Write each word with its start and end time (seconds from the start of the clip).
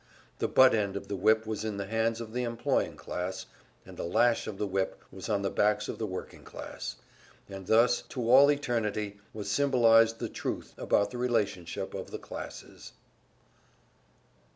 The 0.39 0.47
butt 0.47 0.73
end 0.73 0.97
of 0.97 1.09
the 1.09 1.15
whip 1.15 1.45
was 1.45 1.63
in 1.63 1.77
the 1.77 1.85
hands 1.85 2.19
of 2.19 2.33
the 2.33 2.41
employing 2.41 2.97
class, 2.97 3.45
and 3.85 3.97
the 3.97 4.03
lash 4.03 4.47
of 4.47 4.57
the 4.57 4.65
whip 4.65 4.99
was 5.11 5.29
on 5.29 5.43
the 5.43 5.51
backs 5.51 5.87
of 5.87 5.99
the 5.99 6.07
working 6.07 6.43
class, 6.43 6.95
and 7.47 7.67
thus 7.67 8.01
to 8.09 8.27
all 8.27 8.49
eternity 8.49 9.19
was 9.31 9.51
symbolized 9.51 10.17
the 10.17 10.27
truth 10.27 10.73
about 10.75 11.11
the 11.11 11.19
relationship 11.19 11.93
of 11.93 12.09
the 12.09 12.17
classes!" 12.17 12.93